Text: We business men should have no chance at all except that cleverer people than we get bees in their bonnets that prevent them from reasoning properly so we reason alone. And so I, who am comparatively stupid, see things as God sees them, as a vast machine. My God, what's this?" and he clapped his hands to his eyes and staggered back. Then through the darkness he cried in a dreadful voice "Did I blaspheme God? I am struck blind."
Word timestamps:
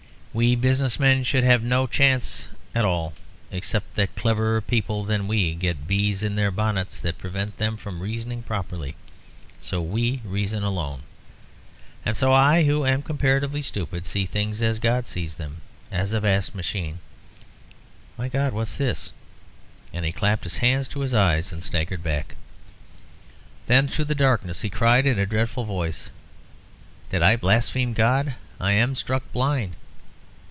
We 0.33 0.55
business 0.55 0.97
men 0.97 1.25
should 1.25 1.43
have 1.43 1.61
no 1.61 1.87
chance 1.87 2.47
at 2.73 2.85
all 2.85 3.13
except 3.51 3.95
that 3.95 4.15
cleverer 4.15 4.61
people 4.61 5.03
than 5.03 5.27
we 5.27 5.53
get 5.55 5.87
bees 5.89 6.23
in 6.23 6.37
their 6.37 6.51
bonnets 6.51 7.01
that 7.01 7.17
prevent 7.17 7.57
them 7.57 7.75
from 7.75 7.99
reasoning 7.99 8.41
properly 8.41 8.95
so 9.59 9.81
we 9.81 10.21
reason 10.23 10.63
alone. 10.63 11.01
And 12.05 12.15
so 12.15 12.31
I, 12.31 12.63
who 12.63 12.85
am 12.85 13.01
comparatively 13.01 13.61
stupid, 13.61 14.05
see 14.05 14.25
things 14.25 14.61
as 14.61 14.79
God 14.79 15.05
sees 15.05 15.35
them, 15.35 15.59
as 15.91 16.13
a 16.13 16.21
vast 16.21 16.55
machine. 16.55 16.99
My 18.17 18.29
God, 18.29 18.53
what's 18.53 18.77
this?" 18.77 19.11
and 19.91 20.05
he 20.05 20.13
clapped 20.13 20.45
his 20.45 20.59
hands 20.63 20.87
to 20.87 21.01
his 21.01 21.13
eyes 21.13 21.51
and 21.51 21.61
staggered 21.61 22.03
back. 22.03 22.35
Then 23.65 23.89
through 23.89 24.05
the 24.05 24.15
darkness 24.15 24.61
he 24.61 24.69
cried 24.69 25.05
in 25.05 25.19
a 25.19 25.25
dreadful 25.25 25.65
voice 25.65 26.09
"Did 27.09 27.21
I 27.21 27.35
blaspheme 27.35 27.91
God? 27.93 28.35
I 28.61 28.71
am 28.71 28.95
struck 28.95 29.29
blind." 29.33 29.75